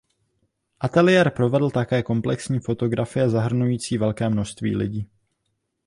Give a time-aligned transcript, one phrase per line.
[0.79, 5.09] Ateliér provedl také komplexní fotografie zahrnující velké množství lidí.